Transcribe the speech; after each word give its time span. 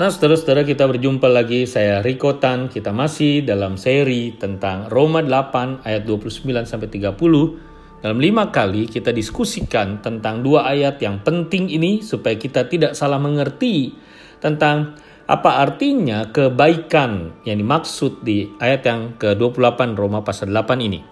Nah, 0.00 0.08
saudara-saudara 0.08 0.64
kita 0.64 0.88
berjumpa 0.88 1.28
lagi. 1.28 1.68
Saya 1.68 2.00
Riko 2.00 2.40
Tan. 2.40 2.72
Kita 2.72 2.88
masih 2.88 3.44
dalam 3.44 3.76
seri 3.76 4.32
tentang 4.32 4.88
Roma 4.88 5.20
8 5.20 5.84
ayat 5.84 6.08
29 6.08 6.64
sampai 6.64 6.88
30. 6.88 8.00
Dalam 8.00 8.16
lima 8.16 8.48
kali 8.48 8.88
kita 8.88 9.12
diskusikan 9.12 10.00
tentang 10.00 10.40
dua 10.40 10.64
ayat 10.72 10.96
yang 11.04 11.20
penting 11.20 11.68
ini 11.68 12.00
supaya 12.00 12.32
kita 12.40 12.64
tidak 12.64 12.96
salah 12.96 13.20
mengerti 13.20 13.92
tentang 14.40 14.96
apa 15.28 15.60
artinya 15.68 16.32
kebaikan 16.32 17.44
yang 17.44 17.60
dimaksud 17.60 18.24
di 18.24 18.48
ayat 18.56 18.80
yang 18.88 19.20
ke-28 19.20 20.00
Roma 20.00 20.24
pasal 20.24 20.48
8 20.48 20.80
ini. 20.80 21.04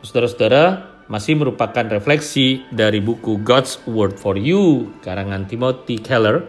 Saudara-saudara, 0.00 0.64
masih 1.12 1.36
merupakan 1.36 1.84
refleksi 1.92 2.64
dari 2.72 3.04
buku 3.04 3.44
God's 3.44 3.84
Word 3.84 4.16
for 4.16 4.40
You 4.40 4.96
karangan 5.04 5.44
Timothy 5.44 6.00
Keller 6.00 6.48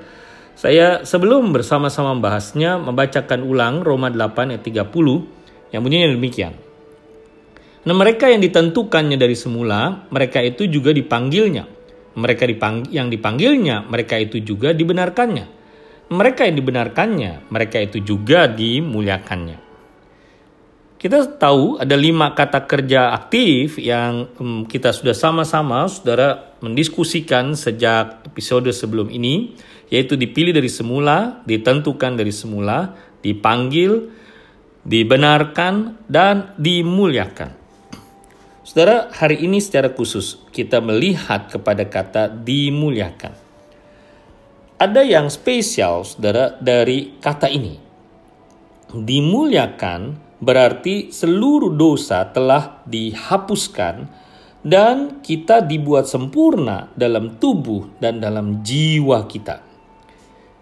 saya 0.55 1.01
sebelum 1.07 1.55
bersama-sama 1.55 2.13
membahasnya 2.13 2.77
membacakan 2.77 3.41
ulang 3.43 3.81
Roma 3.81 4.11
8 4.11 4.55
ayat 4.55 4.63
30 4.63 5.73
yang 5.73 5.81
bunyinya 5.81 6.09
demikian. 6.13 6.53
Nah 7.81 7.95
mereka 7.97 8.29
yang 8.29 8.45
ditentukannya 8.45 9.17
dari 9.17 9.33
semula, 9.33 10.05
mereka 10.13 10.37
itu 10.43 10.69
juga 10.69 10.93
dipanggilnya. 10.93 11.65
Mereka 12.11 12.43
dipang 12.45 12.85
yang 12.91 13.07
dipanggilnya, 13.09 13.87
mereka 13.87 14.19
itu 14.19 14.43
juga 14.43 14.75
dibenarkannya. 14.75 15.45
Mereka 16.11 16.43
yang 16.45 16.55
dibenarkannya, 16.59 17.31
mereka 17.49 17.79
itu 17.79 18.03
juga 18.03 18.45
dimuliakannya. 18.45 19.71
Kita 21.01 21.25
tahu 21.41 21.81
ada 21.81 21.97
lima 21.97 22.37
kata 22.37 22.69
kerja 22.69 23.09
aktif 23.17 23.81
yang 23.81 24.29
um, 24.37 24.69
kita 24.69 24.93
sudah 24.93 25.17
sama-sama 25.17 25.89
saudara 25.89 26.53
mendiskusikan 26.61 27.57
sejak 27.57 28.21
episode 28.29 28.69
sebelum 28.69 29.09
ini 29.09 29.57
yaitu 29.91 30.15
dipilih 30.15 30.55
dari 30.55 30.71
semula, 30.71 31.43
ditentukan 31.43 32.15
dari 32.15 32.31
semula, 32.31 32.95
dipanggil, 33.19 34.07
dibenarkan, 34.87 35.99
dan 36.07 36.55
dimuliakan. 36.55 37.53
Saudara, 38.63 39.11
hari 39.11 39.43
ini 39.43 39.59
secara 39.59 39.91
khusus 39.91 40.39
kita 40.55 40.79
melihat 40.79 41.51
kepada 41.51 41.83
kata 41.83 42.31
dimuliakan. 42.31 43.35
Ada 44.79 45.03
yang 45.03 45.27
spesial, 45.27 46.07
saudara, 46.07 46.55
dari 46.57 47.19
kata 47.19 47.51
ini. 47.51 47.75
Dimuliakan 48.95 50.15
berarti 50.39 51.11
seluruh 51.11 51.75
dosa 51.75 52.31
telah 52.31 52.81
dihapuskan 52.87 54.07
dan 54.63 55.21
kita 55.21 55.61
dibuat 55.61 56.07
sempurna 56.07 56.89
dalam 56.95 57.37
tubuh 57.37 57.91
dan 57.99 58.23
dalam 58.23 58.63
jiwa 58.65 59.27
kita. 59.29 59.70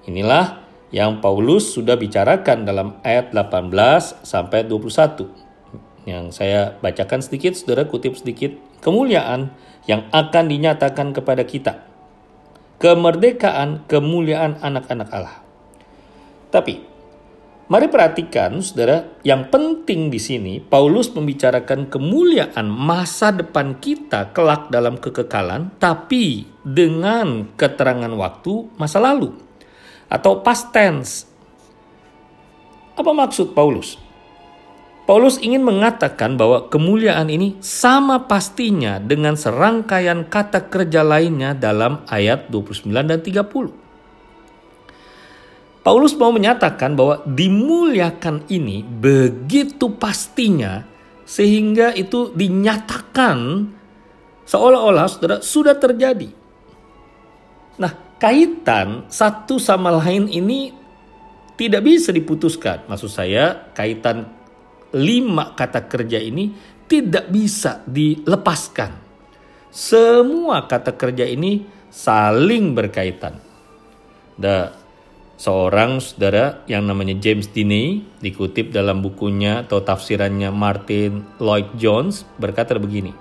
Inilah 0.09 0.65
yang 0.89 1.21
Paulus 1.21 1.77
sudah 1.77 1.93
bicarakan 1.93 2.65
dalam 2.65 2.97
ayat 3.05 3.29
18 3.29 4.25
sampai 4.25 4.65
21. 4.65 5.29
Yang 6.09 6.25
saya 6.33 6.73
bacakan 6.81 7.21
sedikit, 7.21 7.53
saudara 7.53 7.85
kutip 7.85 8.17
sedikit. 8.17 8.57
Kemuliaan 8.81 9.53
yang 9.85 10.09
akan 10.09 10.49
dinyatakan 10.49 11.13
kepada 11.13 11.45
kita. 11.45 11.85
Kemerdekaan, 12.81 13.85
kemuliaan 13.85 14.57
anak-anak 14.65 15.09
Allah. 15.13 15.37
Tapi, 16.49 16.81
mari 17.69 17.85
perhatikan 17.85 18.57
saudara, 18.65 19.13
yang 19.21 19.45
penting 19.53 20.09
di 20.09 20.17
sini, 20.17 20.57
Paulus 20.57 21.13
membicarakan 21.13 21.85
kemuliaan 21.85 22.65
masa 22.65 23.29
depan 23.29 23.77
kita 23.77 24.33
kelak 24.33 24.73
dalam 24.73 24.97
kekekalan, 24.97 25.69
tapi 25.77 26.49
dengan 26.65 27.45
keterangan 27.53 28.09
waktu 28.17 28.73
masa 28.79 28.97
lalu 28.97 29.48
atau 30.09 30.41
past 30.41 30.73
tense. 30.73 31.29
Apa 32.97 33.13
maksud 33.15 33.55
Paulus? 33.55 33.95
Paulus 35.09 35.41
ingin 35.41 35.65
mengatakan 35.65 36.37
bahwa 36.37 36.69
kemuliaan 36.69 37.33
ini 37.33 37.57
sama 37.65 38.29
pastinya 38.29 39.01
dengan 39.01 39.33
serangkaian 39.33 40.29
kata 40.29 40.69
kerja 40.69 41.01
lainnya 41.01 41.57
dalam 41.57 42.05
ayat 42.05 42.51
29 42.53 42.93
dan 42.93 43.17
30. 43.17 43.41
Paulus 45.81 46.13
mau 46.13 46.29
menyatakan 46.29 46.93
bahwa 46.93 47.25
dimuliakan 47.25 48.45
ini 48.53 48.85
begitu 48.85 49.89
pastinya 49.97 50.85
sehingga 51.25 51.95
itu 51.97 52.29
dinyatakan 52.35 53.65
seolah-olah 54.45 55.09
sudah 55.41 55.75
terjadi. 55.81 56.29
Nah, 57.81 57.93
kaitan 58.19 59.07
satu 59.07 59.57
sama 59.57 59.95
lain 59.95 60.27
ini 60.27 60.75
tidak 61.55 61.81
bisa 61.83 62.11
diputuskan. 62.11 62.85
Maksud 62.87 63.11
saya, 63.11 63.71
kaitan 63.75 64.27
lima 64.95 65.55
kata 65.55 65.87
kerja 65.87 66.19
ini 66.19 66.51
tidak 66.87 67.27
bisa 67.31 67.83
dilepaskan. 67.87 68.91
Semua 69.69 70.65
kata 70.65 70.95
kerja 70.95 71.27
ini 71.27 71.63
saling 71.91 72.73
berkaitan. 72.73 73.37
Da 74.39 74.71
seorang 75.39 75.99
saudara 76.03 76.63
yang 76.67 76.87
namanya 76.87 77.15
James 77.19 77.47
Diney 77.51 78.03
dikutip 78.23 78.71
dalam 78.75 79.03
bukunya 79.03 79.63
atau 79.63 79.83
tafsirannya 79.83 80.51
Martin 80.51 81.23
Lloyd 81.43 81.75
Jones 81.75 82.23
berkata 82.39 82.75
begini. 82.75 83.11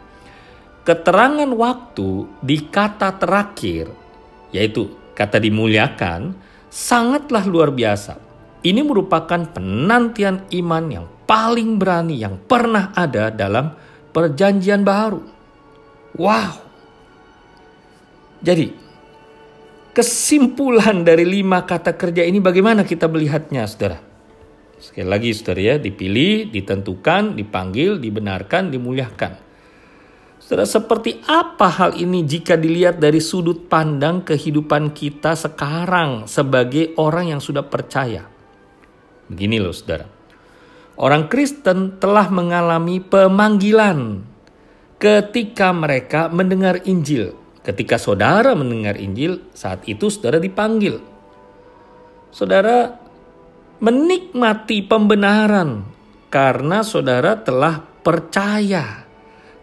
Keterangan 0.86 1.50
waktu 1.52 2.40
di 2.40 2.64
kata 2.64 3.20
terakhir 3.20 4.07
yaitu 4.54 4.92
kata 5.18 5.42
dimuliakan, 5.42 6.36
sangatlah 6.70 7.44
luar 7.44 7.74
biasa. 7.74 8.20
Ini 8.62 8.82
merupakan 8.82 9.38
penantian 9.50 10.46
iman 10.50 10.84
yang 10.90 11.06
paling 11.28 11.78
berani 11.78 12.18
yang 12.18 12.40
pernah 12.40 12.90
ada 12.96 13.30
dalam 13.30 13.70
perjanjian 14.10 14.82
baru. 14.82 15.22
Wow. 16.18 16.54
Jadi, 18.42 18.70
kesimpulan 19.94 21.02
dari 21.02 21.26
lima 21.26 21.62
kata 21.66 21.94
kerja 21.94 22.22
ini 22.22 22.38
bagaimana 22.38 22.82
kita 22.86 23.10
melihatnya, 23.10 23.66
saudara? 23.66 23.98
Sekali 24.78 25.10
lagi, 25.10 25.30
saudara 25.34 25.60
ya, 25.60 25.76
dipilih, 25.78 26.54
ditentukan, 26.54 27.34
dipanggil, 27.34 27.98
dibenarkan, 27.98 28.70
dimuliakan. 28.70 29.47
Saudara, 30.48 30.64
seperti 30.64 31.20
apa 31.28 31.68
hal 31.68 32.00
ini 32.00 32.24
jika 32.24 32.56
dilihat 32.56 32.96
dari 32.96 33.20
sudut 33.20 33.68
pandang 33.68 34.24
kehidupan 34.24 34.96
kita 34.96 35.36
sekarang 35.36 36.24
sebagai 36.24 36.96
orang 36.96 37.36
yang 37.36 37.40
sudah 37.44 37.60
percaya? 37.68 38.24
Begini 39.28 39.60
loh 39.60 39.76
saudara. 39.76 40.08
Orang 40.96 41.28
Kristen 41.28 42.00
telah 42.00 42.32
mengalami 42.32 42.96
pemanggilan 42.96 44.24
ketika 44.96 45.68
mereka 45.76 46.32
mendengar 46.32 46.80
Injil. 46.88 47.36
Ketika 47.60 48.00
saudara 48.00 48.56
mendengar 48.56 48.96
Injil, 48.96 49.44
saat 49.52 49.84
itu 49.84 50.08
saudara 50.08 50.40
dipanggil. 50.40 50.96
Saudara 52.32 52.96
menikmati 53.84 54.80
pembenaran 54.80 55.84
karena 56.32 56.80
saudara 56.80 57.36
telah 57.36 57.84
percaya 58.00 59.07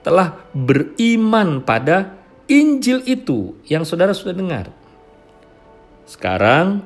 telah 0.06 0.38
beriman 0.54 1.66
pada 1.66 2.14
Injil 2.46 3.02
itu 3.10 3.58
yang 3.66 3.82
saudara 3.82 4.14
sudah 4.14 4.38
dengar. 4.38 4.70
Sekarang, 6.06 6.86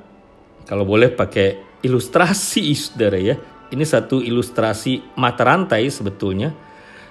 kalau 0.63 0.88
boleh 0.88 1.12
pakai 1.12 1.84
ilustrasi 1.84 2.72
saudara 2.72 3.19
ya, 3.19 3.35
ini 3.75 3.84
satu 3.84 4.24
ilustrasi 4.24 5.19
mata 5.19 5.44
rantai 5.44 5.91
sebetulnya. 5.91 6.56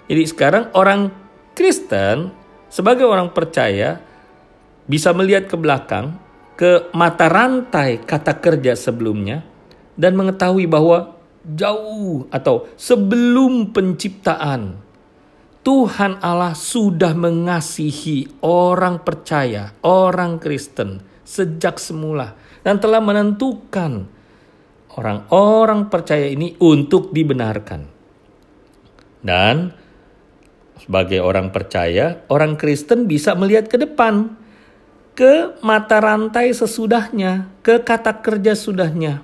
Jadi 0.09 0.25
sekarang 0.25 0.73
orang 0.73 1.13
Kristen 1.53 2.33
sebagai 2.73 3.05
orang 3.05 3.37
percaya 3.37 4.01
bisa 4.89 5.13
melihat 5.13 5.45
ke 5.45 5.61
belakang 5.61 6.17
ke 6.57 6.89
mata 6.97 7.29
rantai 7.29 8.01
kata 8.01 8.33
kerja 8.41 8.73
sebelumnya 8.73 9.45
dan 9.93 10.17
mengetahui 10.17 10.65
bahwa 10.65 11.21
jauh 11.45 12.25
atau 12.33 12.65
sebelum 12.81 13.77
penciptaan 13.77 14.88
Tuhan 15.69 16.25
Allah 16.25 16.57
sudah 16.57 17.13
mengasihi 17.13 18.41
orang 18.41 19.05
percaya, 19.05 19.77
orang 19.85 20.41
Kristen 20.41 21.05
sejak 21.29 21.77
semula 21.77 22.33
dan 22.65 22.81
telah 22.81 23.05
menentukan 23.05 24.09
orang-orang 24.97 25.93
percaya 25.93 26.25
ini 26.25 26.57
untuk 26.57 27.13
dibenarkan. 27.13 27.85
Dan 29.21 29.69
sebagai 30.81 31.21
orang 31.21 31.53
percaya, 31.53 32.25
orang 32.33 32.57
Kristen 32.57 33.05
bisa 33.05 33.37
melihat 33.37 33.69
ke 33.69 33.77
depan, 33.77 34.41
ke 35.13 35.53
mata 35.61 36.01
rantai 36.01 36.49
sesudahnya, 36.49 37.45
ke 37.61 37.85
kata 37.85 38.25
kerja 38.25 38.57
sudahnya, 38.57 39.21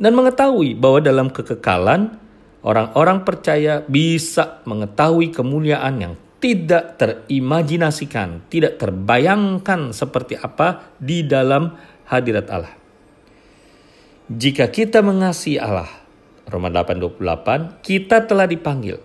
dan 0.00 0.16
mengetahui 0.16 0.72
bahwa 0.80 1.04
dalam 1.04 1.28
kekekalan 1.28 2.16
orang-orang 2.62 3.22
percaya 3.22 3.84
bisa 3.86 4.62
mengetahui 4.66 5.30
kemuliaan 5.30 5.94
yang 5.98 6.14
tidak 6.38 6.98
terimajinasikan, 6.98 8.46
tidak 8.46 8.78
terbayangkan 8.78 9.90
seperti 9.90 10.38
apa 10.38 10.94
di 10.98 11.26
dalam 11.26 11.74
hadirat 12.06 12.46
Allah. 12.50 12.74
Jika 14.28 14.70
kita 14.70 15.02
mengasihi 15.02 15.58
Allah, 15.58 15.88
Roma 16.46 16.70
8:28, 16.70 17.82
kita 17.82 18.22
telah 18.28 18.46
dipanggil. 18.46 19.00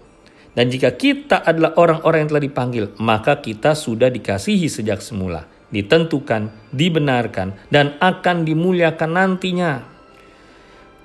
Dan 0.53 0.69
jika 0.69 0.93
kita 0.93 1.41
adalah 1.41 1.73
orang-orang 1.81 2.27
yang 2.27 2.29
telah 2.29 2.45
dipanggil, 2.45 2.85
maka 3.01 3.41
kita 3.41 3.73
sudah 3.73 4.13
dikasihi 4.13 4.69
sejak 4.69 5.01
semula, 5.01 5.49
ditentukan, 5.73 6.53
dibenarkan, 6.69 7.57
dan 7.73 7.97
akan 7.97 8.45
dimuliakan 8.45 9.11
nantinya. 9.17 9.81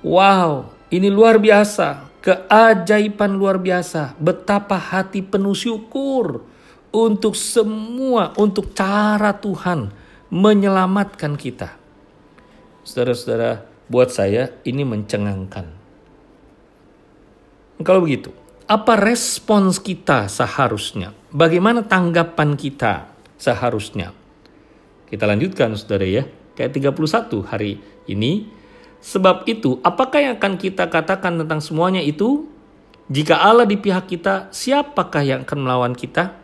Wow, 0.04 0.68
ini 0.92 1.08
luar 1.08 1.40
biasa, 1.40 2.07
keajaiban 2.28 3.40
luar 3.40 3.56
biasa. 3.56 4.12
Betapa 4.20 4.76
hati 4.76 5.24
penuh 5.24 5.56
syukur 5.56 6.44
untuk 6.92 7.32
semua, 7.32 8.36
untuk 8.36 8.76
cara 8.76 9.32
Tuhan 9.32 9.88
menyelamatkan 10.28 11.40
kita. 11.40 11.80
Saudara-saudara, 12.84 13.64
buat 13.88 14.12
saya 14.12 14.52
ini 14.68 14.84
mencengangkan. 14.84 15.72
Kalau 17.80 18.04
begitu, 18.04 18.28
apa 18.68 19.00
respons 19.00 19.80
kita 19.80 20.28
seharusnya? 20.28 21.16
Bagaimana 21.32 21.80
tanggapan 21.88 22.60
kita 22.60 23.08
seharusnya? 23.40 24.12
Kita 25.08 25.24
lanjutkan 25.24 25.72
saudara 25.80 26.04
ya, 26.04 26.28
kayak 26.52 26.76
31 26.76 27.48
hari 27.48 27.80
ini. 28.04 28.57
Sebab 28.98 29.46
itu, 29.46 29.78
apakah 29.86 30.18
yang 30.18 30.34
akan 30.36 30.58
kita 30.58 30.90
katakan 30.90 31.38
tentang 31.38 31.62
semuanya 31.62 32.02
itu? 32.02 32.50
Jika 33.08 33.40
Allah 33.40 33.64
di 33.64 33.80
pihak 33.80 34.10
kita, 34.10 34.52
siapakah 34.52 35.24
yang 35.24 35.40
akan 35.48 35.58
melawan 35.64 35.94
kita? 35.96 36.36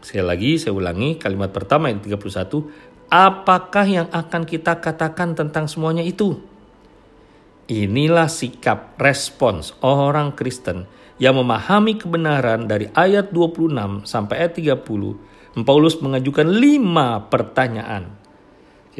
Sekali 0.00 0.24
lagi 0.24 0.50
saya 0.56 0.72
ulangi 0.72 1.20
kalimat 1.20 1.52
pertama 1.52 1.92
yang 1.92 2.00
31, 2.00 2.24
apakah 3.12 3.86
yang 3.86 4.08
akan 4.08 4.42
kita 4.48 4.80
katakan 4.80 5.36
tentang 5.36 5.68
semuanya 5.68 6.00
itu? 6.00 6.40
Inilah 7.70 8.26
sikap 8.26 8.98
respons 8.98 9.76
orang 9.84 10.34
Kristen 10.34 10.90
yang 11.20 11.36
memahami 11.38 12.00
kebenaran 12.00 12.64
dari 12.64 12.88
ayat 12.96 13.30
26 13.30 14.08
sampai 14.08 14.48
ayat 14.48 14.58
30. 14.58 15.62
Paulus 15.62 16.00
mengajukan 16.00 16.48
lima 16.48 17.28
pertanyaan. 17.28 18.19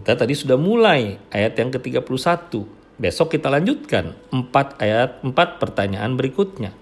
Kita 0.01 0.17
tadi 0.17 0.33
sudah 0.33 0.57
mulai 0.57 1.21
ayat 1.29 1.61
yang 1.61 1.69
ke-31. 1.77 2.49
Besok 2.97 3.37
kita 3.37 3.53
lanjutkan 3.53 4.17
empat 4.33 4.81
ayat, 4.81 5.21
empat 5.21 5.61
pertanyaan 5.61 6.17
berikutnya. 6.17 6.73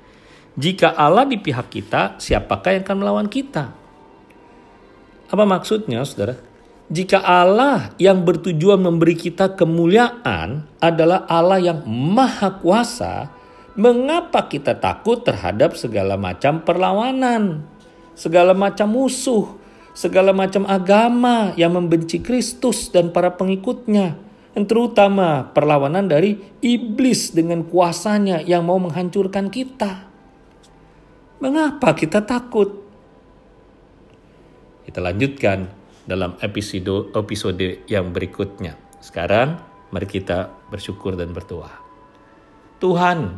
Jika 0.54 0.94
Allah 0.94 1.26
di 1.26 1.34
pihak 1.34 1.66
kita, 1.66 2.22
siapakah 2.22 2.78
yang 2.78 2.86
akan 2.86 2.98
melawan 3.02 3.26
kita? 3.26 3.74
Apa 5.34 5.42
maksudnya, 5.42 6.06
saudara? 6.06 6.38
Jika 6.94 7.18
Allah 7.18 7.90
yang 7.98 8.22
bertujuan 8.22 8.86
memberi 8.86 9.18
kita 9.18 9.58
kemuliaan 9.58 10.70
adalah 10.78 11.26
Allah 11.26 11.58
yang 11.58 11.82
maha 11.90 12.54
kuasa, 12.62 13.34
mengapa 13.74 14.46
kita 14.46 14.78
takut 14.78 15.26
terhadap 15.26 15.74
segala 15.74 16.14
macam 16.14 16.62
perlawanan, 16.62 17.66
segala 18.14 18.54
macam 18.54 18.94
musuh, 18.94 19.57
segala 19.98 20.30
macam 20.30 20.62
agama 20.70 21.50
yang 21.58 21.74
membenci 21.74 22.22
Kristus 22.22 22.86
dan 22.94 23.10
para 23.10 23.34
pengikutnya, 23.34 24.14
yang 24.54 24.64
terutama 24.70 25.50
perlawanan 25.50 26.06
dari 26.06 26.38
iblis 26.62 27.34
dengan 27.34 27.66
kuasanya 27.66 28.38
yang 28.46 28.62
mau 28.62 28.78
menghancurkan 28.78 29.50
kita. 29.50 30.06
Mengapa 31.42 31.98
kita 31.98 32.22
takut? 32.22 32.78
Kita 34.86 35.02
lanjutkan 35.02 35.66
dalam 36.06 36.38
episode 36.46 37.10
episode 37.18 37.82
yang 37.90 38.14
berikutnya. 38.14 38.78
Sekarang 39.02 39.58
mari 39.90 40.06
kita 40.06 40.46
bersyukur 40.70 41.18
dan 41.18 41.34
berdoa. 41.34 41.74
Tuhan, 42.78 43.34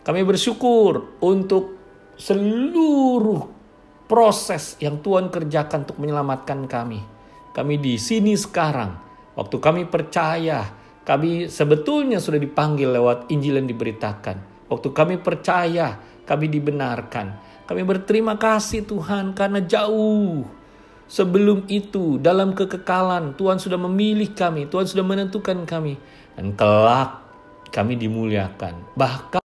kami 0.00 0.20
bersyukur 0.24 1.20
untuk 1.20 1.76
seluruh 2.16 3.59
proses 4.10 4.74
yang 4.82 4.98
Tuhan 4.98 5.30
kerjakan 5.30 5.86
untuk 5.86 6.02
menyelamatkan 6.02 6.66
kami. 6.66 6.98
Kami 7.54 7.78
di 7.78 7.94
sini 7.94 8.34
sekarang, 8.34 8.98
waktu 9.38 9.56
kami 9.62 9.86
percaya, 9.86 10.66
kami 11.06 11.46
sebetulnya 11.46 12.18
sudah 12.18 12.42
dipanggil 12.42 12.90
lewat 12.90 13.30
Injil 13.30 13.62
yang 13.62 13.70
diberitakan. 13.70 14.66
Waktu 14.66 14.88
kami 14.90 15.22
percaya, 15.22 16.02
kami 16.26 16.50
dibenarkan. 16.50 17.26
Kami 17.70 17.82
berterima 17.86 18.34
kasih 18.34 18.82
Tuhan 18.82 19.30
karena 19.38 19.62
jauh 19.62 20.42
Sebelum 21.10 21.66
itu, 21.66 22.22
dalam 22.22 22.54
kekekalan, 22.54 23.34
Tuhan 23.34 23.58
sudah 23.58 23.74
memilih 23.74 24.30
kami, 24.30 24.70
Tuhan 24.70 24.86
sudah 24.86 25.02
menentukan 25.02 25.66
kami, 25.66 25.98
dan 26.38 26.54
kelak 26.54 27.18
kami 27.74 27.98
dimuliakan. 27.98 28.94
Bahkan 28.94 29.38